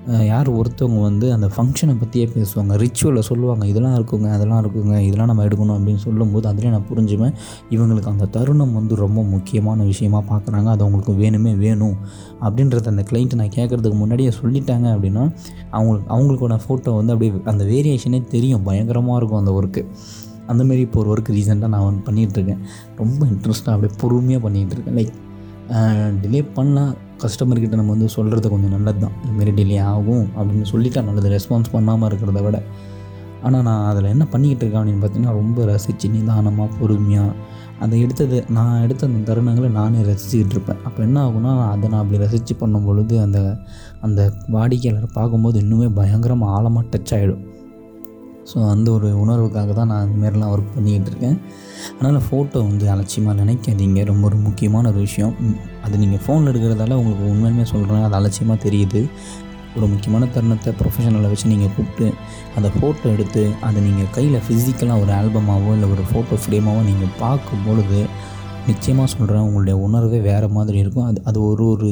யார் 0.06 0.48
ஒருத்தவங்க 0.58 1.00
வந்து 1.00 1.32
அந்த 1.32 1.46
ஃபங்க்ஷனை 1.54 1.94
பற்றியே 2.00 2.26
பேசுவாங்க. 2.34 2.74
ரிச்சுவலை 2.82 3.22
சொல்லுவாங்க. 3.28 3.66
இதெல்லாம் 3.66 3.94
இருக்குங்க 3.98 4.28
அதெல்லாம் 4.36 4.60
இருக்குங்க 4.64 4.94
இதெல்லாம் 5.06 5.30
நம்ம 5.30 5.44
எடுக்கணும் 5.46 5.76
அப்படின்னு 5.76 6.02
சொல்லும்போது 6.04 6.48
அதிலே 6.48 6.68
நான் 6.68 6.86
புரிஞ்சுவேன் 6.90 7.34
இவங்களுக்கு 7.70 8.10
அந்த 8.14 8.26
தருணம் 8.36 8.74
வந்து 8.74 8.96
ரொம்ப 8.96 9.22
முக்கியமான 9.22 9.84
விஷயமா 9.84 10.20
பார்க்குறாங்க 10.30 10.68
அது 10.74 10.84
அவங்களுக்கு 10.86 11.14
வேணுமே 11.22 11.54
வேணும் 11.56 11.96
அப்படின்றத 12.40 12.92
அந்த 12.94 13.04
கிளைண்ட்டை 13.10 13.34
நான் 13.34 13.56
கேட்குறதுக்கு 13.56 13.98
முன்னாடியே 14.02 14.32
சொல்லிட்டாங்க 14.42 14.86
அப்படின்னா 14.96 15.24
அவங்களுக்கு 15.70 16.08
அவங்களுக்கான 16.16 16.60
ஃபோட்டோ 16.66 16.94
வந்து 17.00 17.12
அப்படியே 17.12 17.32
அந்த 17.44 17.64
வேரியேஷனே 17.64 18.22
தெரியும். 18.26 18.62
பயங்கரமாக 18.62 19.16
இருக்கும் 19.16 19.40
அந்த 19.42 19.52
ஒர்க்கு 19.58 19.84
அந்தமாரி 20.52 20.82
இப்போ 20.86 20.98
ஒரு 21.04 21.10
ஒர்க் 21.12 21.30
ரீசெண்டாக 21.36 21.72
நான் 21.74 21.84
வந்து 21.84 22.02
பண்ணிகிட்ருக்கேன் 22.08 22.60
ரொம்ப 22.96 23.26
இன்ட்ரெஸ்ட்டாக 23.26 23.74
அப்படியே 23.76 23.94
பொறுமையாக 24.02 24.42
பண்ணிகிட்ருக்கேன் 24.46 24.96
லைக் 24.98 25.14
டிலே 26.22 26.42
பண்ணால் 26.56 26.92
கஸ்டமர்கிட்ட 27.22 27.76
நம்ம 27.76 27.90
வந்து 27.90 28.08
சொல்கிறது 28.08 28.48
கொஞ்சம் 28.48 28.70
நல்லது 28.70 28.98
தான் 28.98 29.12
இதுமாரி 29.24 29.50
டிலே 29.50 29.80
ஆகும் 29.82 30.26
அப்படின்னு 30.36 30.66
சொல்லிட்டா 30.72 31.04
நல்லது 31.04 31.28
ரெஸ்பான்ஸ் 31.28 31.70
பண்ணாமல் 31.70 32.08
இருக்கிறத 32.08 32.42
விட 32.42 32.62
ஆனால் 33.42 33.62
நான் 33.62 33.86
அதில் 33.86 34.04
என்ன 34.04 34.24
பண்ணிக்கிட்டு 34.24 34.64
இருக்கேன் 34.64 34.82
அப்படின்னு 34.82 35.02
பார்த்தீங்கன்னா 35.02 35.34
ரொம்ப 35.34 35.64
ரசித்து 35.64 36.08
நிதானமாக 36.08 36.74
பொறுமையாக 36.80 37.32
அதை 37.80 38.00
எடுத்தது 38.00 38.44
நான் 38.48 38.82
எடுத்த 38.82 39.06
அந்த 39.06 39.32
தருணங்களை 39.32 39.68
நானே 39.68 40.00
ரசிச்சுக்கிட்டு 40.00 40.50
இருப்பேன். 40.50 40.78
அப்போ 40.84 41.02
என்ன 41.02 41.26
ஆகும்னா 41.26 41.70
அதை 41.70 41.88
நான் 41.88 42.00
அப்படி 42.00 42.18
ரசித்து 42.18 42.54
பண்ணும் 42.54 42.84
பொழுது 42.84 43.20
அந்த 43.20 43.58
அந்த 44.00 44.32
வாடிக்கையாளரை 44.48 45.08
பார்க்கும்போது 45.14 45.60
இன்னுமே 45.60 45.88
பயங்கரமாக 45.88 46.54
ஆழமாக 46.56 46.86
டச் 46.92 47.14
ஆகிடும் 47.14 47.42
ஸோ 48.50 48.56
அந்த 48.72 48.88
ஒரு 48.96 49.08
உணர்வுக்காக 49.22 49.70
தான் 49.78 49.90
நான் 49.92 50.04
இதுமாரிலாம் 50.08 50.52
ஒர்க் 50.54 50.74
பண்ணிக்கிட்டு 50.74 51.10
இருக்கேன் 51.12 51.38
அதனால் 51.94 52.18
ஃபோட்டோ 52.26 52.58
வந்து 52.68 52.84
அலட்சியமாக 52.92 53.34
நினைக்காதீங்க. 53.42 54.00
ரொம்ப 54.10 54.24
ஒரு 54.30 54.38
முக்கியமான 54.44 54.84
ஒரு 54.92 55.00
விஷயம். 55.06 55.34
அது 55.84 55.94
நீங்கள் 56.02 56.22
ஃபோனில் 56.24 56.50
எடுக்கிறதால 56.52 56.96
உங்களுக்கு 57.00 57.24
உண்மையுமே 57.32 57.66
சொல்கிறேன் 57.72 58.06
அது 58.08 58.16
அலட்சியமாக 58.20 58.58
தெரியுது. 58.66 59.02
ஒரு 59.76 59.86
முக்கியமான 59.92 60.26
தருணத்தை 60.34 60.70
ப்ரொஃபஷனலை 60.78 61.30
வச்சு 61.32 61.50
நீங்கள் 61.52 61.72
கூப்பிட்டு 61.76 62.06
அந்த 62.58 62.68
ஃபோட்டோ 62.76 63.06
எடுத்து 63.14 63.42
அதை 63.68 63.78
நீங்கள் 63.88 64.12
கையில் 64.16 64.44
ஃபிசிக்கலாக 64.46 65.02
ஒரு 65.02 65.12
ஆல்பமாகவோ 65.18 65.72
இல்லை 65.76 65.88
ஒரு 65.94 66.04
ஃபோட்டோ 66.10 66.36
ஃப்ரேமாவோ 66.44 66.80
நீங்கள் 66.90 67.12
பார்க்கும் 67.22 67.64
பொழுது 67.66 68.00
நிச்சயமாக 68.70 69.08
சொல்கிறேன் 69.14 69.44
உங்களுடைய 69.48 69.74
உணர்வே 69.86 70.20
வேறு 70.30 70.48
மாதிரி 70.56 70.78
இருக்கும். 70.84 71.08
அது 71.10 71.18
அது 71.30 71.38
ஒரு 71.50 71.64
ஒரு 71.74 71.90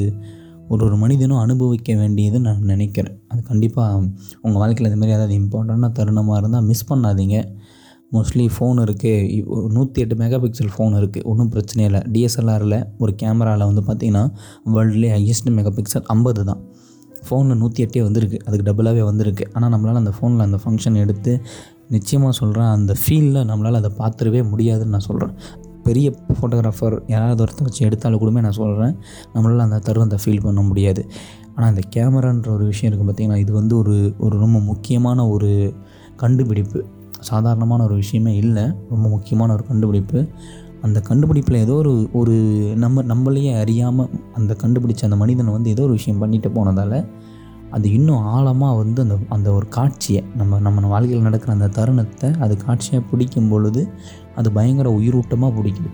ஒரு 0.73 0.83
ஒரு 0.87 0.97
மனிதனும் 1.03 1.41
அனுபவிக்க 1.45 1.91
வேண்டியது 2.01 2.39
நான் 2.45 2.61
நினைக்கிறேன். 2.73 3.17
அது 3.31 3.41
கண்டிப்பாக 3.51 3.97
உங்கள் 4.45 4.61
வாழ்க்கையில் 4.63 4.89
இந்த 4.91 4.99
மாதிரி 5.01 5.17
ஏதாவது 5.17 5.35
இம்பார்ட்டண்டான 5.41 5.91
தருணமாக 5.99 6.39
இருந்தால் 6.41 6.67
மிஸ் 6.71 6.89
பண்ணாதீங்க. 6.91 7.39
மோஸ்ட்லி 8.15 8.45
ஃபோன் 8.55 8.79
இருக்குது 8.87 9.69
நூற்றி 9.77 10.03
எட்டு 10.03 10.17
மெகா 10.23 10.39
பிக்சல் 10.45 10.73
ஃபோன் 10.75 10.95
இருக்குது 11.01 11.25
ஒன்றும் 11.31 11.51
பிரச்சனை 11.55 11.83
இல்லை. 11.89 12.01
டிஎஸ்எல்ஆரில் 12.15 12.79
ஒரு 13.03 13.13
கேமராவில் 13.23 13.67
வந்து 13.71 13.83
பார்த்திங்கன்னா 13.89 14.25
வேர்ல்ட்லேயே 14.75 15.13
ஹையஸ்ட் 15.17 15.51
மெகா 15.59 15.73
பிக்சல் 15.79 16.07
ஐம்பது 16.15 16.45
தான். 16.51 16.61
ஃபோனில் 17.27 17.61
நூற்றி 17.63 17.83
எட்டே 17.85 18.01
வந்திருக்கு. 18.07 18.39
அதுக்கு 18.47 18.67
டபுளாகவே 18.69 19.05
வந்திருக்கு. 19.11 19.45
ஆனால் 19.55 19.73
நம்மளால் 19.75 20.01
அந்த 20.03 20.13
ஃபோனில் 20.17 20.47
அந்த 20.47 20.59
ஃபங்க்ஷன் 20.65 20.99
எடுத்து 21.05 21.33
நிச்சயமாக 21.95 22.33
சொல்கிறேன் 22.41 22.71
அந்த 22.77 22.93
ஃபீலில் 23.03 23.41
நம்மளால் 23.51 23.81
அதை 23.81 23.93
பார்த்துடவே 24.01 24.43
முடியாதுன்னு 24.53 24.95
நான் 24.97 25.07
சொல்கிறேன் 25.11 25.35
பெரிய 25.85 26.09
ஃபோட்டோகிராஃபர் 26.37 26.97
யாராவது 27.07 27.41
ஒருத்தர் 27.45 27.69
வச்சு 27.69 27.83
எடுத்தாலும் 27.87 28.23
கூட 28.23 28.41
நான் 28.41 28.59
சொல்கிறேன் 28.61 28.95
நம்மளால் 29.35 29.67
அந்த 29.67 29.79
தருணத்தை 29.87 30.19
ஃபீல் 30.25 30.43
பண்ண 30.43 30.63
முடியாது. 30.63 31.03
ஆனால் 31.55 31.71
அந்த 31.71 31.83
கேமரான்ற 31.97 32.49
ஒரு 32.49 32.65
விஷயம் 32.65 32.91
இருக்குது 32.91 33.09
பார்த்திங்கன்னா 33.11 33.37
இது 33.37 33.53
வந்து 33.53 33.75
ஒரு 33.77 33.95
ஒரு 34.19 34.37
ரொம்ப 34.39 34.59
முக்கியமான 34.71 35.29
ஒரு 35.29 35.51
கண்டுபிடிப்பு. 36.17 36.81
சாதாரணமான 37.21 37.83
ஒரு 37.85 37.95
விஷயமே 37.95 38.33
இல்லை. 38.37 38.65
ரொம்ப 38.91 39.07
முக்கியமான 39.09 39.53
ஒரு 39.53 39.65
கண்டுபிடிப்பு. 39.67 40.21
அந்த 40.83 40.99
கண்டுபிடிப்பில் 41.09 41.63
ஏதோ 41.65 41.75
ஒரு 41.75 41.93
ஒரு 42.13 42.35
நம்ம 42.77 43.03
நம்மளையே 43.03 43.53
அறியாமல் 43.61 44.11
அந்த 44.35 44.53
கண்டுபிடிச்ச 44.63 45.03
அந்த 45.03 45.17
மனிதனை 45.17 45.53
வந்து 45.53 45.71
ஏதோ 45.71 45.83
ஒரு 45.83 45.93
விஷயம் 45.93 46.19
பண்ணிட்டு 46.19 46.51
போனதால் 46.51 46.99
அது 47.75 47.87
இன்னும் 47.93 48.25
ஆழமாக 48.35 48.77
வந்து 48.77 49.03
அந்த 49.03 49.17
அந்த 49.29 49.49
ஒரு 49.53 49.67
காட்சியை 49.69 50.23
நம்ம 50.37 50.59
நம்ம 50.59 50.89
வாழ்க்கையில் 50.89 51.27
நடக்கிற 51.27 51.53
அந்த 51.53 51.69
தருணத்தை 51.69 52.29
அது 52.39 52.55
காட்சியாக 52.57 53.03
பிடிக்கும் 53.11 53.49
பொழுது 53.49 53.83
அது 54.37 54.49
பயங்கர 54.53 54.89
உயிரூட்டமாக 54.99 55.53
பிடிக்குது. 55.59 55.91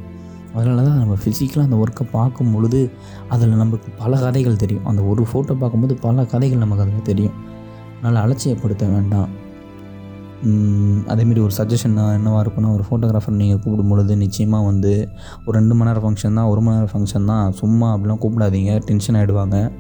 அதனால 0.55 0.83
தான் 0.83 0.99
நம்ம 0.99 1.17
ஃபிசிக்கலாக 1.23 1.69
அந்த 1.69 1.77
ஒர்க்கை 1.77 2.05
பார்க்கும் 2.13 2.53
பொழுது 2.53 2.81
அதில் 3.29 3.61
நமக்கு 3.63 3.91
பல 3.99 4.19
கதைகள் 4.19 4.57
தெரியும். 4.57 4.85
அந்த 4.85 5.03
ஒரு 5.03 5.25
ஃபோட்டோ 5.33 5.55
பார்க்கும்போது 5.63 5.97
பல 6.07 6.25
கதைகள் 6.25 6.65
நமக்கு 6.65 6.85
அதில் 6.85 7.09
தெரியும். 7.11 7.37
அதனால் 7.97 8.21
அலட்சியப்படுத்த 8.25 8.85
வேண்டாம். 8.95 9.31
அதேமாரி 11.07 11.41
ஒரு 11.41 11.55
சஜஷன் 11.57 12.15
என்னவாக 12.15 12.49
இருக்குன்னா 12.49 12.75
ஒரு 12.75 12.85
ஃபோட்டோகிராஃபர் 12.91 13.31
நீங்கள் 13.31 13.59
கூப்பிடும் 13.59 13.89
பொழுது 13.89 14.17
நிச்சயமாக 14.17 14.65
வந்து 14.65 15.09
ஒரு 15.45 15.59
ரெண்டு 15.59 15.75
மணி 15.75 15.91
நேரம் 15.91 16.05
ஃபங்க்ஷன் 16.05 16.35
தான் 16.35 16.45
ஒரு 16.45 16.61
மணி 16.61 16.77
நேரம் 16.77 16.93
ஃபங்க்ஷன் 16.93 17.25
தான் 17.25 17.53
சும்மா 17.53 17.97
அப்படிலாம் 17.97 18.21
கூப்பிடாதீங்க 18.21 18.79
டென்ஷன் 18.79 19.15
ஆகிடுவாங்க 19.15 19.73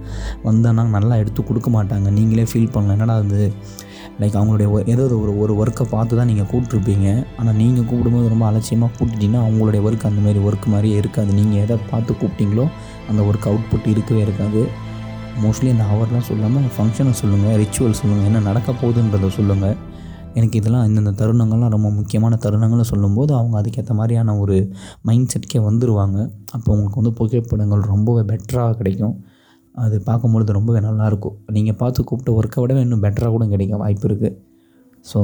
வந்தானா 0.44 0.88
நல்லா 0.88 1.16
எடுத்து 1.16 1.44
கொடுக்க 1.44 1.70
மாட்டாங்க. 1.70 2.10
நீங்களே 2.10 2.42
ஃபீல் 2.42 2.70
பண்ணலாம். 2.72 2.98
என்னடா 2.98 3.16
அது 3.16 3.52
லைக் 4.20 4.36
அவங்களுடைய 4.38 4.70
ஒ- 4.70 4.84
ஏதோ 4.86 5.02
ஒரு 5.02 5.38
ஒரு 5.38 5.62
ஒர்க்கை 5.62 5.82
பார்த்து 5.90 6.16
தான் 6.16 6.26
நீங்கள் 6.26 6.46
கூப்பிட்ருப்பீங்க 6.46 7.26
ஆனால் 7.36 7.54
நீங்கள் 7.54 7.84
கூப்பிடும்போது 7.84 8.28
ரொம்ப 8.28 8.46
அலட்சியமாக 8.46 8.92
கூப்பிட்டிங்கன்னா 8.98 9.40
அவங்களுடைய 9.46 9.80
ஒர்க் 9.88 10.06
அந்த 10.06 10.20
மாதிரி 10.20 10.38
ஒர்க் 10.38 10.66
மாதிரியே 10.66 10.96
இருக்காது. 10.96 11.32
நீங்கள் 11.32 11.60
எதை 11.60 11.76
பார்த்து 11.90 12.14
கூப்பிட்டீங்களோ 12.14 12.66
அந்த 13.10 13.22
ஒர்க் 13.22 13.48
அவுட்புட் 13.48 13.86
இருக்கவே 13.86 14.20
இருக்காது. 14.20 14.68
மோஸ்ட்லி 15.42 15.70
அந்த 15.70 15.84
ஹவர்லாம் 15.92 16.28
சொல்லாமல் 16.30 16.62
ஃபங்க்ஷனை 16.78 17.10
சொல்லுங்கள் 17.10 17.64
ரிச்சுவல் 17.64 17.90
சொல்லுங்கள் 17.90 18.26
என்ன 18.26 18.38
நடக்க 18.38 18.72
போகுதுன்றதை 18.72 19.28
சொல்லுங்கள் 19.28 19.76
எனக்கு 20.38 20.56
இதெல்லாம் 20.60 20.86
இந்தந்த 20.88 21.12
தருணங்கள்லாம் 21.20 21.72
ரொம்ப 21.74 21.88
முக்கியமான 21.96 22.34
தருணங்களை 22.44 22.84
சொல்லும்போது 22.90 23.32
அவங்க 23.38 23.54
அதுக்கேற்ற 23.60 23.94
மாதிரியான 24.00 24.36
ஒரு 24.42 24.56
மைண்ட் 25.08 25.30
செட்கே 25.32 25.60
வந்துடுவாங்க 25.68 26.18
அப்போ 26.56 26.68
உங்களுக்கு 26.74 27.00
வந்து 27.00 27.14
புகைப்படங்கள் 27.20 27.82
ரொம்பவே 27.94 28.22
பெட்டராக 28.30 28.76
கிடைக்கும். 28.80 29.16
அது 29.74 29.96
பார்க்கும்பொழுது 30.06 30.56
ரொம்பவே 30.58 30.80
நல்லாயிருக்கும். 30.86 31.36
நீங்கள் 31.56 31.78
பார்த்து 31.82 32.06
கூப்பிட்ட 32.10 32.30
ஒர்க்கை 32.38 32.60
விட 32.62 32.78
இன்னும் 32.86 33.02
பெட்டராக 33.04 33.32
கூட 33.34 33.44
கிடைக்க 33.52 33.76
வாய்ப்பு 33.82 34.06
இருக்குது 34.08 34.36
ஸோ 35.04 35.18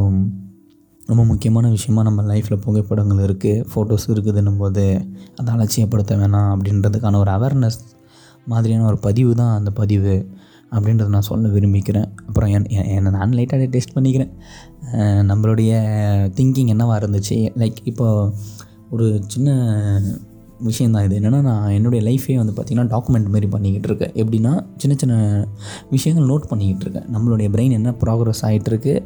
ரொம்ப 1.09 1.23
முக்கியமான 1.31 1.67
விஷயமா 1.75 2.03
நம்ம 2.09 2.23
லைஃப்பில் 2.31 2.63
புகைப்படங்கள் 2.65 3.21
இருக்குது 3.27 3.63
ஃபோட்டோஸ் 3.71 4.07
இருக்குதுன்னும் 4.15 4.61
போது 4.63 4.85
அதை 5.39 5.51
அலட்சியப்படுத்த 5.55 6.15
வேணாம் 6.23 6.51
அப்படின்றதுக்கான 6.55 7.19
ஒரு 7.25 7.31
அவேர்னஸ் 7.37 7.79
மாதிரியான 8.47 8.87
ஒரு 8.87 8.99
பதிவு 9.07 9.33
தான் 9.35 9.55
அந்த 9.59 9.71
பதிவு. 9.71 10.17
அப்படின்றத 10.71 11.09
நான் 11.09 11.29
சொல்ல 11.31 11.49
விரும்பிக்கிறேன். 11.49 12.09
அப்புறம் 12.27 12.51
என் 12.51 12.69
என்னை 12.69 13.11
நான் 13.13 13.31
லைட்டாக 13.31 13.69
டெஸ்ட் 13.69 13.97
பண்ணிக்கிறேன். 13.99 14.33
நம்மளுடைய 15.31 15.73
திங்கிங் 16.37 16.67
என்னவாக 16.67 17.07
இருந்துச்சு? 17.07 17.39
லைக் 17.57 17.77
இப்போ 17.85 18.33
ஒரு 18.91 19.21
சின்ன 19.27 19.51
விஷயம் 20.61 20.93
தான் 20.93 21.11
இது. 21.11 21.21
என்னென்னா 21.21 21.41
நான் 21.41 21.71
என்னுடைய 21.71 22.11
லைஃபே 22.11 22.35
வந்து 22.35 22.53
பார்த்திங்கன்னா 22.53 22.89
டாக்குமெண்ட் 22.89 23.29
மாரி 23.29 23.47
பண்ணிக்கிட்டு 23.47 23.97
இருக்கேன். 23.97 24.27
எப்படின்னா 24.27 24.67
சின்ன 24.77 24.97
சின்ன 24.97 25.49
விஷயங்கள் 25.91 26.27
நோட் 26.27 26.49
பண்ணிக்கிட்டு 26.49 26.91
இருக்கேன். 26.91 27.17
நம்மளுடைய 27.17 27.59
பிரெயின் 27.59 27.71
என்ன 27.71 27.91
ப்ராக்ரஸ் 27.91 28.43
ஆகிட்டுருக்கு 28.43 29.03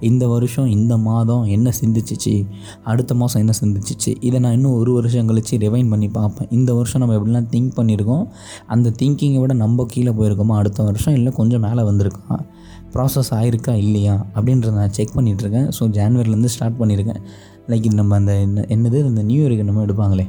இந்த 0.00 0.28
வருஷம் 0.28 0.66
இந்த 0.66 0.96
மாதம் 0.96 1.44
என்ன 1.44 1.70
சிந்திச்சிச்சு 1.80 2.46
அடுத்த 2.84 3.14
மாதம் 3.14 3.42
என்ன 3.42 3.52
சிந்திச்சிச்சு 3.64 4.14
இதை 4.20 4.38
நான் 4.38 4.52
இன்னும் 4.52 4.72
ஒரு 4.72 4.92
வருஷம் 4.92 5.26
கழித்து 5.26 5.58
ரிவைன் 5.58 5.90
பண்ணி 5.90 6.08
பார்ப்பேன். 6.08 6.48
இந்த 6.50 6.74
வருஷம் 6.74 7.08
நம்ம 7.08 7.16
எப்படிலாம் 7.16 7.42
திங்க் 7.42 7.70
பண்ணியிருக்கோம் 7.76 8.26
அந்த 8.66 8.92
திங்கிங்கை 9.02 9.40
விட 9.40 9.52
நம்ம 9.52 9.84
கீழே 9.88 10.10
போயிருக்கோமா 10.10 10.56
அடுத்த 10.56 10.82
வருஷம் 10.82 11.14
இல்லை 11.14 11.32
கொஞ்சம் 11.32 11.60
மேலே 11.60 11.82
வந்திருக்கா 11.82 12.38
ப்ராசஸ் 12.92 13.30
ஆயிருக்கா 13.30 13.74
இல்லையா 13.74 14.26
அப்படின்றத 14.34 14.72
நான் 14.72 14.92
செக் 14.92 15.10
பண்ணிகிட்ருக்கேன் 15.16 15.70
ஸோ 15.80 15.88
ஜான்வரிலேருந்து 15.90 16.44
ஸ்டார்ட் 16.44 16.80
பண்ணியிருக்கேன். 16.80 17.22
லைக் 17.68 17.84
இது 17.84 17.94
நம்ம 17.94 18.14
அந்த 18.14 18.40
என்ன- 18.40 18.64
என்னது 18.68 19.06
இந்த 19.06 19.22
நியூ 19.22 19.46
இயருக்கு 19.46 19.64
நம்ம 19.64 19.84
எடுப்பாங்களே. 19.84 20.26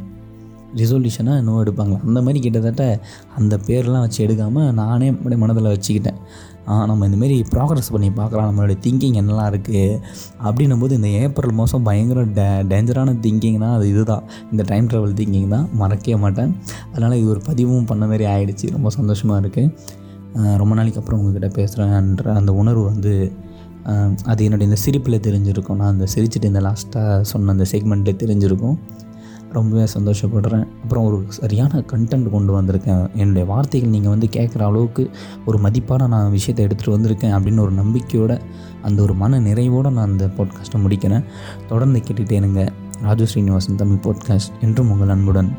ரிசொல்யூஷனாக 0.75 1.37
இன்னும் 1.37 1.63
எடுப்பாங்களா? 1.63 2.05
அந்த 2.05 2.19
மாதிரி 2.21 2.39
கிட்டத்தட்ட 2.39 2.99
அந்த 3.37 3.59
பேர்லாம் 3.67 3.99
வச்சு 3.99 4.27
எடுக்காமல் 4.27 4.73
நானே 4.73 5.07
அப்படியே 5.09 5.41
மனதில் 5.41 5.71
வச்சுக்கிட்டேன். 5.75 6.19
ஆ, 6.67 6.85
நம்ம 6.85 7.07
இந்தமாரி 7.07 7.45
ப்ராக்ரஸ் 7.51 7.91
பண்ணி 7.91 8.11
பார்க்கலாம். 8.11 8.47
நம்மளுடைய 8.49 8.77
திங்கிங் 8.85 9.17
என்னலாம் 9.21 9.49
இருக்குது 9.51 9.99
அப்படின்னும் 10.43 10.79
போது 10.79 10.95
இந்த 10.95 11.07
ஏப்ரல் 11.07 11.53
மாதம் 11.53 11.83
பயங்கர 11.83 12.23
டே 12.23 12.41
டேஞ்சரான 12.41 13.15
திங்கிங்னா 13.21 13.73
அது 13.73 13.89
இதுதான். 13.89 14.23
இந்த 14.51 14.63
டைம் 14.67 14.87
ட்ராவல் 14.87 15.13
திங்கிங் 15.13 15.47
தான். 15.47 15.69
மறக்கவே 15.73 16.17
மாட்டேன். 16.17 16.55
அதனால் 16.91 17.17
இது 17.17 17.29
ஒரு 17.29 17.41
பதிவும் 17.45 17.85
பண்ண 17.85 18.05
மாதிரி 18.05 18.25
ஆகிடுச்சு 18.25 18.71
ரொம்ப 18.71 18.89
சந்தோஷமாக 18.89 19.47
இருக்குது 19.47 19.71
ரொம்ப 20.57 20.75
நாளைக்கு 20.75 20.99
அப்புறம் 20.99 21.21
உங்ககிட்ட 21.21 21.49
பேசுகிறேன்ற 21.57 22.33
அந்த 22.33 22.53
உணர்வு 22.53 22.83
வந்து 22.83 23.31
அது 24.25 24.43
என்னுடைய 24.43 24.71
இந்த 24.71 24.75
சிரிப்பில் 24.75 25.19
தெரிஞ்சிருக்கும். 25.19 25.75
நான் 25.75 25.91
அந்த 25.91 26.05
சிரிச்சிட்டு 26.15 26.43
இந்த 26.43 26.61
லாஸ்ட்டாக 26.61 27.21
சொன்ன 27.21 27.51
அந்த 27.51 27.65
செக்மெண்ட்டில் 27.71 28.21
தெரிஞ்சிருக்கும். 28.23 28.77
ரொம்பவே 29.55 29.85
சந்தோஷப்படுறேன். 29.97 30.65
அப்புறம் 30.83 31.05
ஒரு 31.05 31.17
சரியான 31.29 31.83
கண்டென்ட் 31.91 32.29
கொண்டு 32.29 32.51
வந்திருக்கேன். 32.61 33.03
என்னுடைய 33.13 33.47
வார்த்தைகள் 33.47 33.89
நீங்கள் 33.89 34.13
வந்து 34.13 34.27
கேட்குற 34.31 34.61
அளவுக்கு 34.61 35.03
ஒரு 35.45 35.59
மதிப்பான 35.63 36.07
நான் 36.07 36.31
விஷயத்தை 36.31 36.65
எடுத்துகிட்டு 36.65 36.95
வந்திருக்கேன் 36.97 37.35
அப்படின்னு 37.37 37.59
ஒரு 37.59 37.71
நம்பிக்கையோடு 37.71 38.37
அந்த 38.81 39.01
ஒரு 39.01 39.13
மன 39.13 39.39
நிறைவோடு 39.39 39.91
நான் 39.91 40.09
அந்த 40.09 40.25
பாட்காஸ்ட்டை 40.37 40.81
முடிக்கிறேன். 40.85 41.25
தொடர்ந்து 41.67 42.01
கேட்டுகிட்டே 42.07 42.37
இருங்க. 42.41 42.63
ராஜு 43.01 43.27
ஸ்ரீனிவாசன் 43.27 43.81
தமிழ் 43.81 44.03
பாட்காஸ்ட் 44.03 44.53
என்றும் 44.61 44.91
உங்கள் 44.91 45.09
அன்புடன். 45.09 45.51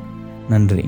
நன்றி. 0.49 0.85